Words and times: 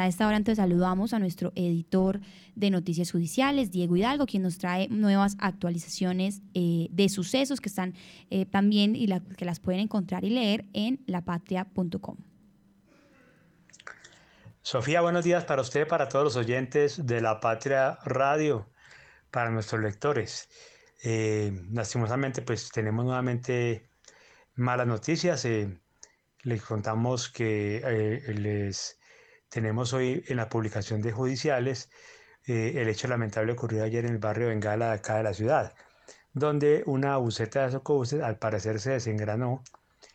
A 0.00 0.06
esta 0.06 0.28
hora 0.28 0.40
saludamos 0.54 1.12
a 1.12 1.18
nuestro 1.18 1.52
editor 1.56 2.20
de 2.54 2.70
Noticias 2.70 3.10
Judiciales, 3.10 3.72
Diego 3.72 3.96
Hidalgo, 3.96 4.26
quien 4.26 4.44
nos 4.44 4.56
trae 4.56 4.86
nuevas 4.88 5.34
actualizaciones 5.40 6.40
eh, 6.54 6.86
de 6.92 7.08
sucesos 7.08 7.60
que 7.60 7.68
están 7.68 7.94
eh, 8.30 8.46
también 8.46 8.94
y 8.94 9.08
que 9.36 9.44
las 9.44 9.58
pueden 9.58 9.80
encontrar 9.80 10.24
y 10.24 10.30
leer 10.30 10.66
en 10.72 11.02
lapatria.com. 11.08 12.16
Sofía, 14.62 15.00
buenos 15.00 15.24
días 15.24 15.44
para 15.44 15.62
usted, 15.62 15.88
para 15.88 16.08
todos 16.08 16.26
los 16.26 16.36
oyentes 16.36 17.04
de 17.04 17.20
La 17.20 17.40
Patria 17.40 17.98
Radio, 18.04 18.68
para 19.32 19.50
nuestros 19.50 19.82
lectores. 19.82 20.48
Eh, 21.02 21.66
lastimosamente, 21.72 22.42
pues 22.42 22.70
tenemos 22.70 23.04
nuevamente 23.04 23.90
malas 24.54 24.86
noticias. 24.86 25.44
les 26.44 26.62
contamos 26.62 27.28
que 27.28 28.22
les 28.36 28.98
tenemos 29.48 29.92
hoy 29.92 30.24
en 30.28 30.36
la 30.36 30.48
publicación 30.48 31.02
de 31.02 31.12
judiciales 31.12 31.90
eh, 32.46 32.74
el 32.76 32.88
hecho 32.88 33.08
lamentable 33.08 33.52
ocurrido 33.52 33.84
ayer 33.84 34.04
en 34.04 34.12
el 34.12 34.18
barrio 34.18 34.48
Bengala 34.48 34.92
acá 34.92 35.16
de 35.16 35.22
la 35.22 35.34
ciudad, 35.34 35.74
donde 36.32 36.82
una 36.86 37.16
buseta 37.16 37.64
de 37.64 37.72
socobuses 37.72 38.22
al 38.22 38.38
parecer 38.38 38.80
se 38.80 38.92
desengranó 38.92 39.62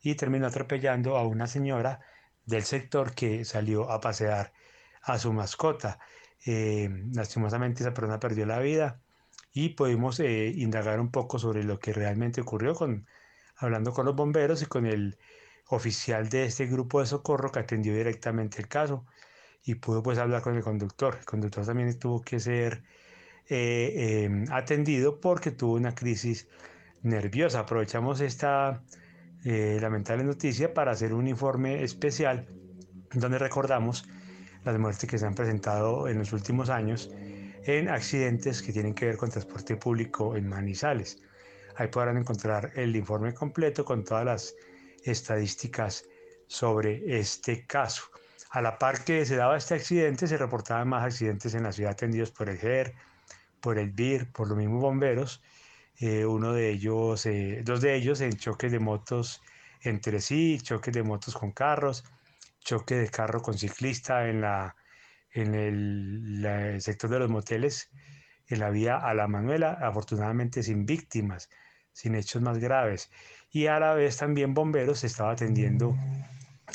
y 0.00 0.14
terminó 0.14 0.46
atropellando 0.46 1.16
a 1.16 1.26
una 1.26 1.46
señora 1.46 2.00
del 2.46 2.62
sector 2.62 3.14
que 3.14 3.44
salió 3.44 3.90
a 3.90 4.00
pasear 4.00 4.52
a 5.02 5.18
su 5.18 5.32
mascota. 5.32 5.98
Eh, 6.46 6.88
lastimosamente 7.12 7.82
esa 7.82 7.94
persona 7.94 8.20
perdió 8.20 8.44
la 8.46 8.58
vida 8.58 9.00
y 9.52 9.70
pudimos 9.70 10.20
eh, 10.20 10.52
indagar 10.54 11.00
un 11.00 11.10
poco 11.10 11.38
sobre 11.38 11.64
lo 11.64 11.78
que 11.78 11.92
realmente 11.92 12.40
ocurrió 12.40 12.74
con, 12.74 13.06
hablando 13.56 13.92
con 13.92 14.04
los 14.04 14.14
bomberos 14.14 14.62
y 14.62 14.66
con 14.66 14.86
el 14.86 15.18
oficial 15.68 16.28
de 16.28 16.44
este 16.44 16.66
grupo 16.66 17.00
de 17.00 17.06
socorro 17.06 17.50
que 17.50 17.60
atendió 17.60 17.94
directamente 17.94 18.60
el 18.60 18.68
caso 18.68 19.06
y 19.62 19.76
pudo 19.76 20.02
pues 20.02 20.18
hablar 20.18 20.42
con 20.42 20.56
el 20.56 20.62
conductor. 20.62 21.16
El 21.18 21.24
conductor 21.24 21.64
también 21.64 21.98
tuvo 21.98 22.22
que 22.22 22.38
ser 22.40 22.84
eh, 23.48 24.24
em, 24.24 24.46
atendido 24.52 25.20
porque 25.20 25.50
tuvo 25.50 25.74
una 25.74 25.94
crisis 25.94 26.48
nerviosa. 27.02 27.60
Aprovechamos 27.60 28.20
esta 28.20 28.82
eh, 29.44 29.78
lamentable 29.80 30.24
noticia 30.24 30.72
para 30.74 30.92
hacer 30.92 31.14
un 31.14 31.26
informe 31.26 31.82
especial 31.82 32.46
donde 33.12 33.38
recordamos 33.38 34.06
las 34.64 34.78
muertes 34.78 35.08
que 35.08 35.18
se 35.18 35.26
han 35.26 35.34
presentado 35.34 36.08
en 36.08 36.18
los 36.18 36.32
últimos 36.32 36.70
años 36.70 37.10
en 37.66 37.88
accidentes 37.88 38.62
que 38.62 38.72
tienen 38.72 38.94
que 38.94 39.06
ver 39.06 39.16
con 39.16 39.30
transporte 39.30 39.76
público 39.76 40.36
en 40.36 40.48
Manizales. 40.48 41.22
Ahí 41.76 41.88
podrán 41.88 42.18
encontrar 42.18 42.72
el 42.74 42.94
informe 42.94 43.32
completo 43.34 43.84
con 43.84 44.04
todas 44.04 44.24
las 44.24 44.54
estadísticas 45.04 46.04
sobre 46.46 47.18
este 47.18 47.66
caso. 47.66 48.04
A 48.50 48.62
la 48.62 48.78
par 48.78 49.04
que 49.04 49.26
se 49.26 49.36
daba 49.36 49.56
este 49.56 49.74
accidente, 49.74 50.26
se 50.26 50.36
reportaban 50.36 50.88
más 50.88 51.04
accidentes 51.04 51.54
en 51.54 51.64
la 51.64 51.72
ciudad 51.72 51.92
atendidos 51.92 52.30
por 52.30 52.48
el 52.48 52.58
GER, 52.58 52.94
por 53.60 53.78
el 53.78 53.90
BIR, 53.90 54.30
por 54.30 54.48
los 54.48 54.56
mismos 54.56 54.80
bomberos. 54.80 55.42
Eh, 55.98 56.24
uno 56.24 56.52
de 56.52 56.70
ellos, 56.70 57.26
eh, 57.26 57.62
dos 57.64 57.80
de 57.80 57.94
ellos 57.94 58.20
en 58.20 58.36
choques 58.36 58.70
de 58.70 58.78
motos 58.78 59.40
entre 59.80 60.20
sí, 60.20 60.58
choques 60.60 60.92
de 60.94 61.02
motos 61.02 61.34
con 61.34 61.52
carros, 61.52 62.04
choque 62.60 62.96
de 62.96 63.08
carro 63.08 63.42
con 63.42 63.56
ciclista 63.56 64.28
en, 64.28 64.40
la, 64.40 64.74
en 65.30 65.54
el, 65.54 66.80
sector 66.80 67.10
de 67.10 67.18
los 67.18 67.30
moteles, 67.30 67.90
en 68.46 68.60
la 68.60 68.70
vía 68.70 68.96
a 68.96 69.14
la 69.14 69.28
Manuela, 69.28 69.78
afortunadamente 69.80 70.62
sin 70.62 70.86
víctimas, 70.86 71.48
sin 71.94 72.14
hechos 72.14 72.42
más 72.42 72.58
graves. 72.58 73.10
Y 73.50 73.68
a 73.68 73.80
la 73.80 73.94
vez 73.94 74.18
también 74.18 74.52
bomberos 74.52 75.04
estaba 75.04 75.30
atendiendo 75.30 75.96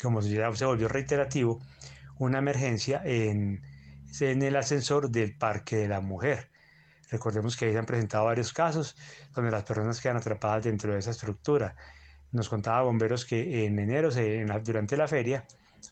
como 0.02 0.20
ya 0.22 0.54
se 0.54 0.64
volvió 0.64 0.88
reiterativo, 0.88 1.60
una 2.18 2.38
emergencia 2.38 3.02
en, 3.04 3.62
en 4.20 4.42
el 4.42 4.56
ascensor 4.56 5.10
del 5.10 5.36
Parque 5.36 5.76
de 5.76 5.88
la 5.88 6.00
Mujer. 6.00 6.50
Recordemos 7.10 7.56
que 7.56 7.66
ahí 7.66 7.72
se 7.72 7.78
han 7.78 7.86
presentado 7.86 8.24
varios 8.24 8.52
casos 8.52 8.96
donde 9.34 9.50
las 9.50 9.64
personas 9.64 10.00
quedan 10.00 10.16
atrapadas 10.16 10.64
dentro 10.64 10.92
de 10.92 11.00
esa 11.00 11.10
estructura. 11.10 11.76
Nos 12.32 12.48
contaba 12.48 12.82
bomberos 12.82 13.24
que 13.24 13.66
en 13.66 13.78
enero, 13.78 14.10
durante 14.62 14.96
la 14.96 15.08
feria, 15.08 15.44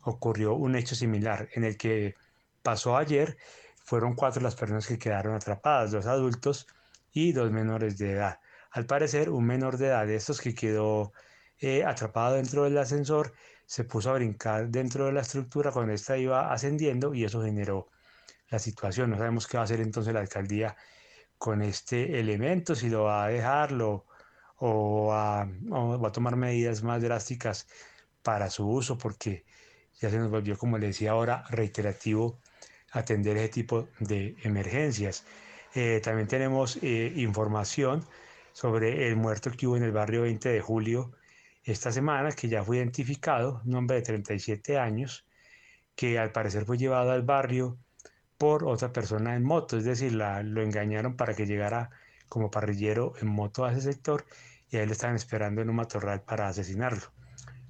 ocurrió 0.02 0.54
un 0.54 0.76
hecho 0.76 0.94
similar 0.94 1.48
en 1.52 1.64
el 1.64 1.76
que 1.76 2.14
pasó 2.62 2.96
ayer. 2.96 3.36
Fueron 3.84 4.14
cuatro 4.14 4.42
las 4.42 4.54
personas 4.54 4.86
que 4.86 4.98
quedaron 4.98 5.34
atrapadas, 5.34 5.90
dos 5.90 6.06
adultos 6.06 6.66
y 7.12 7.32
dos 7.32 7.50
menores 7.50 7.98
de 7.98 8.12
edad. 8.12 8.38
Al 8.70 8.86
parecer, 8.86 9.30
un 9.30 9.46
menor 9.46 9.78
de 9.78 9.86
edad 9.88 10.06
de 10.06 10.16
estos 10.16 10.40
que 10.40 10.54
quedó 10.54 11.12
eh, 11.58 11.84
atrapado 11.84 12.36
dentro 12.36 12.64
del 12.64 12.78
ascensor 12.78 13.32
se 13.66 13.84
puso 13.84 14.10
a 14.10 14.14
brincar 14.14 14.68
dentro 14.68 15.06
de 15.06 15.12
la 15.12 15.20
estructura 15.20 15.72
cuando 15.72 15.92
ésta 15.92 16.16
iba 16.16 16.52
ascendiendo 16.52 17.12
y 17.14 17.24
eso 17.24 17.42
generó 17.42 17.88
la 18.48 18.58
situación. 18.58 19.10
No 19.10 19.18
sabemos 19.18 19.46
qué 19.46 19.56
va 19.58 19.62
a 19.62 19.64
hacer 19.64 19.80
entonces 19.80 20.14
la 20.14 20.20
alcaldía 20.20 20.76
con 21.36 21.62
este 21.62 22.18
elemento, 22.18 22.74
si 22.74 22.88
lo 22.88 23.04
va 23.04 23.26
a 23.26 23.28
dejarlo 23.28 24.06
o, 24.56 25.08
va 25.08 25.42
a 26.08 26.12
tomar 26.12 26.36
medidas 26.36 26.82
más 26.82 27.02
drásticas 27.02 27.66
para 28.22 28.50
su 28.50 28.68
uso, 28.68 28.98
porque 28.98 29.44
ya 30.00 30.10
se 30.10 30.18
nos 30.18 30.30
volvió, 30.30 30.56
como 30.58 30.78
le 30.78 30.88
decía 30.88 31.12
ahora, 31.12 31.44
reiterativo 31.50 32.40
atender 32.92 33.36
ese 33.36 33.48
tipo 33.48 33.88
de 34.00 34.36
emergencias. 34.42 35.24
Eh, 35.74 36.00
también 36.02 36.28
tenemos 36.28 36.78
eh, 36.82 37.12
información 37.16 38.04
sobre 38.58 39.06
el 39.06 39.14
muerto 39.14 39.52
que 39.52 39.68
hubo 39.68 39.76
en 39.76 39.84
el 39.84 39.92
barrio 39.92 40.22
20 40.22 40.48
de 40.48 40.60
julio 40.60 41.12
esta 41.62 41.92
semana, 41.92 42.32
que 42.32 42.48
ya 42.48 42.64
fue 42.64 42.78
identificado, 42.78 43.62
un 43.64 43.76
hombre 43.76 43.98
de 43.98 44.02
37 44.02 44.76
años, 44.76 45.24
que 45.94 46.18
al 46.18 46.32
parecer 46.32 46.64
fue 46.64 46.76
llevado 46.76 47.12
al 47.12 47.22
barrio 47.22 47.78
por 48.36 48.64
otra 48.64 48.92
persona 48.92 49.36
en 49.36 49.44
moto, 49.44 49.76
es 49.76 49.84
decir, 49.84 50.12
la, 50.12 50.42
lo 50.42 50.60
engañaron 50.60 51.16
para 51.16 51.34
que 51.34 51.46
llegara 51.46 51.90
como 52.28 52.50
parrillero 52.50 53.12
en 53.22 53.28
moto 53.28 53.64
a 53.64 53.70
ese 53.70 53.92
sector 53.92 54.24
y 54.70 54.78
ahí 54.78 54.86
le 54.86 54.92
estaban 54.92 55.14
esperando 55.14 55.62
en 55.62 55.70
un 55.70 55.76
matorral 55.76 56.22
para 56.22 56.48
asesinarlo. 56.48 57.12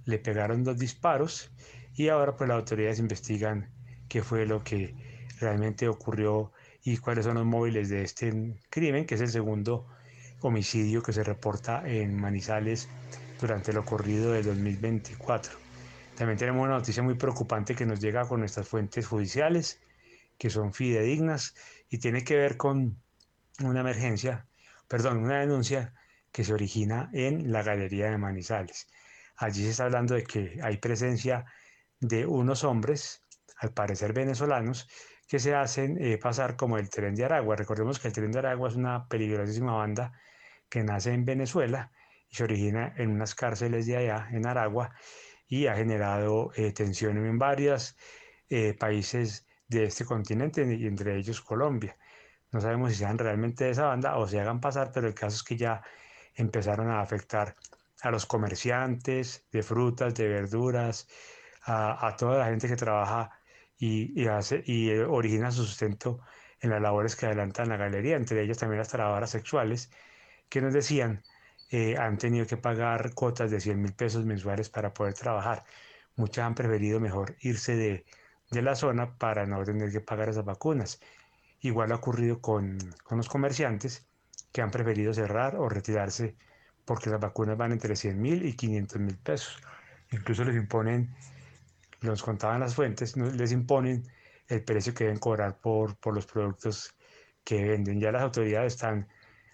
Le 0.07 0.19
pegaron 0.19 0.65
dos 0.65 0.79
disparos 0.79 1.53
y 1.93 2.09
ahora 2.09 2.35
pues 2.35 2.49
las 2.49 2.57
autoridades 2.57 2.99
investigan 2.99 3.71
qué 4.09 4.23
fue 4.23 4.47
lo 4.47 4.65
que 4.65 4.95
realmente 5.39 5.87
ocurrió 5.87 6.51
y 6.83 6.97
cuáles 6.97 7.27
son 7.27 7.35
los 7.35 7.45
móviles 7.45 7.91
de 7.91 8.05
este 8.05 8.57
crimen, 8.71 9.05
que 9.05 9.17
es 9.17 9.21
el 9.21 9.29
segundo 9.29 9.87
homicidio 10.41 11.03
que 11.03 11.13
se 11.13 11.25
reporta 11.25 11.83
en 11.87 12.15
Manizales 12.15 12.89
durante 13.41 13.71
el 13.71 13.79
ocurrido 13.79 14.33
del 14.33 14.45
2024. 14.45 15.53
También 16.17 16.39
tenemos 16.39 16.65
una 16.65 16.75
noticia 16.75 17.03
muy 17.03 17.15
preocupante 17.15 17.75
que 17.75 17.87
nos 17.87 18.01
llega 18.01 18.27
con 18.27 18.41
nuestras 18.41 18.69
fuentes 18.69 19.07
judiciales, 19.07 19.81
que 20.37 20.51
son 20.51 20.73
fidedignas 20.73 21.55
y 21.89 21.99
tiene 21.99 22.25
que 22.25 22.37
ver 22.37 22.57
con 22.57 23.01
una 23.63 23.81
emergencia, 23.81 24.47
perdón, 24.89 25.19
una 25.19 25.41
denuncia 25.41 25.95
que 26.33 26.45
se 26.45 26.53
origina 26.53 27.11
en 27.13 27.53
la 27.53 27.63
Galería 27.63 28.11
de 28.11 28.19
Manizales. 28.19 28.89
Allí 29.37 29.63
se 29.63 29.71
está 29.71 29.85
hablando 29.85 30.15
de 30.15 30.25
que 30.25 30.59
hay 30.63 30.79
presencia 30.79 31.45
de 32.01 32.27
unos 32.27 32.65
hombres, 32.65 33.23
al 33.57 33.73
parecer 33.73 34.13
venezolanos, 34.13 34.89
que 35.29 35.39
se 35.39 35.55
hacen 35.55 35.99
eh, 36.01 36.19
pasar 36.19 36.57
como 36.57 36.79
el 36.79 36.89
tren 36.89 37.15
de 37.15 37.25
Aragua. 37.25 37.55
Recordemos 37.55 37.99
que 37.99 38.09
el 38.09 38.15
tren 38.15 38.33
de 38.33 38.39
Aragua 38.39 38.71
es 38.71 38.77
una 38.77 39.07
peligrosísima 39.09 39.75
banda 39.75 40.13
que 40.69 40.83
nace 40.83 41.13
en 41.13 41.25
Venezuela 41.25 41.93
y 42.29 42.37
se 42.37 42.45
origina 42.45 42.95
en 42.97 43.11
unas 43.11 43.35
cárceles 43.35 43.87
de 43.87 43.97
allá, 43.99 44.29
en 44.33 44.47
Aragua, 44.47 44.93
y 45.47 45.67
ha 45.67 45.77
generado 45.77 46.51
eh, 46.57 46.73
tensión 46.73 47.19
en 47.19 47.39
varios 47.39 47.97
eh, 48.49 48.75
países 48.75 49.47
de 49.69 49.85
este 49.85 50.05
continente, 50.05 50.65
y 50.75 50.87
entre 50.87 51.17
ellos 51.17 51.41
Colombia. 51.43 51.97
No 52.51 52.61
sabemos 52.61 52.93
si 52.93 52.99
sean 52.99 53.19
realmente 53.19 53.65
de 53.65 53.71
esa 53.71 53.85
banda 53.85 54.17
o 54.17 54.27
se 54.27 54.41
hagan 54.41 54.61
pasar, 54.61 54.91
pero 54.93 55.07
el 55.07 55.15
caso 55.15 55.37
es 55.37 55.43
que 55.43 55.57
ya 55.57 55.83
empezaron 56.35 56.89
a 56.91 57.01
afectar 57.01 57.55
a 58.01 58.11
los 58.11 58.25
comerciantes 58.27 59.47
de 59.53 59.63
frutas, 59.63 60.15
de 60.15 60.29
verduras, 60.29 61.07
a, 61.65 62.15
toda 62.17 62.39
la 62.39 62.47
gente 62.47 62.67
que 62.67 62.77
trabaja 62.77 63.38
y, 63.79 64.27
hace, 64.27 64.63
y 64.67 64.91
eh, 64.91 65.05
origina 65.05 65.51
su 65.53 65.65
sustento 65.65 66.21
en 66.61 66.71
las 66.71 66.83
labores 66.83 67.17
que 67.17 67.27
adelantan 67.27 67.69
la 67.69 67.77
galería, 67.77 68.17
entre 68.17 68.43
ellas 68.43 68.59
también 68.59 68.79
las 68.79 68.89
trabajadoras 68.89 69.31
sexuales, 69.31 69.91
que 70.49 70.61
nos 70.61 70.73
decían 70.73 71.23
eh, 71.71 71.97
han 71.99 72.19
tenido 72.19 72.47
que 72.47 72.57
pagar 72.57 73.15
cuotas 73.15 73.51
de 73.51 73.61
100 73.61 73.81
mil 73.83 73.93
pesos 73.95 74.25
mensuales 74.25 74.71
para 74.71 74.93
poder 74.95 75.15
trabajar. 75.15 75.65
Muchas 76.17 76.45
han 76.47 76.55
preferido 76.55 77.01
mejor 77.01 77.37
irse 77.41 77.77
de, 77.77 78.05
de, 78.51 78.63
la 78.63 78.75
zona 78.75 79.17
para 79.19 79.47
no 79.47 79.63
tener 79.65 79.93
que 79.93 80.01
pagar 80.01 80.31
esas 80.31 80.45
vacunas. 80.45 81.01
Igual 81.61 81.93
ha 81.93 81.97
ocurrido 81.97 82.41
con, 82.41 82.79
con 83.05 83.19
los 83.19 83.29
comerciantes 83.29 84.07
que 84.53 84.63
han 84.63 84.71
preferido 84.71 85.13
cerrar 85.15 85.57
o 85.57 85.69
retirarse 85.69 86.37
porque 86.85 87.11
las 87.11 87.21
vacunas 87.21 87.57
van 87.57 87.73
entre 87.73 87.95
100 87.97 88.21
mil 88.21 88.47
y 88.47 88.55
500 88.55 89.01
mil 89.01 89.19
pesos. 89.19 89.61
Incluso 90.11 90.45
les 90.45 90.57
imponen, 90.57 91.15
los 92.01 92.23
contaban 92.23 92.61
las 92.61 92.75
fuentes, 92.75 93.17
les 93.17 93.53
imponen 93.53 94.05
el 94.47 94.63
precio 94.65 94.95
que 94.95 95.05
deben 95.05 95.19
cobrar 95.19 95.61
por, 95.61 95.97
por 95.97 96.15
los 96.15 96.27
productos 96.27 96.95
que 97.45 97.65
venden. 97.65 98.01
Ya 98.01 98.13
las 98.13 98.23
autoridades 98.23 98.75
están 98.75 99.09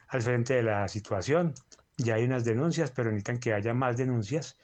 al 0.09 0.23
frente 0.23 0.55
de 0.55 0.63
la 0.63 0.87
situación, 0.89 1.55
ya 1.97 2.15
hay 2.17 2.25
unas 2.25 2.45
denuncias, 2.45 2.91
pero 2.91 3.11
necesitan 3.11 3.39
que 3.39 3.53
haya 3.53 3.75
más 3.75 3.97
denuncias. 3.97 4.59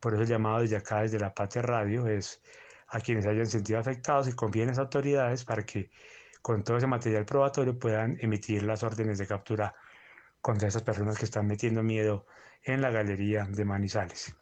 Por 0.00 0.14
eso 0.14 0.22
el 0.22 0.28
llamado 0.28 0.60
desde 0.60 0.76
acá, 0.76 1.02
desde 1.02 1.18
la 1.18 1.34
Patria 1.34 1.62
Radio, 1.62 2.06
es 2.06 2.40
a 2.88 3.00
quienes 3.00 3.26
hayan 3.26 3.46
sentido 3.46 3.78
afectados 3.78 4.28
y 4.28 4.32
confíen 4.32 4.64
en 4.64 4.68
las 4.70 4.78
autoridades 4.78 5.44
para 5.44 5.64
que 5.64 5.90
con 6.42 6.62
todo 6.62 6.76
ese 6.76 6.86
material 6.86 7.24
probatorio 7.24 7.78
puedan 7.78 8.18
emitir 8.20 8.62
las 8.64 8.82
órdenes 8.82 9.18
de 9.18 9.26
captura 9.26 9.74
contra 10.40 10.68
esas 10.68 10.82
personas 10.82 11.18
que 11.18 11.24
están 11.24 11.46
metiendo 11.46 11.82
miedo 11.82 12.26
en 12.62 12.82
la 12.82 12.90
galería 12.90 13.46
de 13.48 13.64
Manizales. 13.64 14.36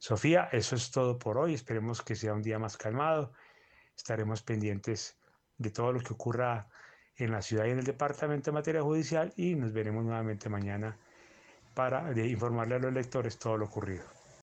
Sofía, 0.00 0.48
eso 0.50 0.76
es 0.76 0.90
todo 0.90 1.18
por 1.18 1.36
hoy. 1.36 1.52
Esperemos 1.52 2.00
que 2.00 2.16
sea 2.16 2.32
un 2.32 2.40
día 2.40 2.58
más 2.58 2.78
calmado. 2.78 3.32
Estaremos 3.94 4.42
pendientes 4.42 5.18
de 5.58 5.70
todo 5.70 5.92
lo 5.92 6.00
que 6.00 6.14
ocurra 6.14 6.68
en 7.16 7.30
la 7.30 7.42
ciudad 7.42 7.66
y 7.66 7.70
en 7.72 7.80
el 7.80 7.84
departamento 7.84 8.48
en 8.48 8.54
materia 8.54 8.82
judicial 8.82 9.30
y 9.36 9.54
nos 9.54 9.74
veremos 9.74 10.02
nuevamente 10.02 10.48
mañana 10.48 10.96
para 11.74 12.10
informarle 12.18 12.76
a 12.76 12.78
los 12.78 12.94
lectores 12.94 13.38
todo 13.38 13.58
lo 13.58 13.66
ocurrido. 13.66 14.19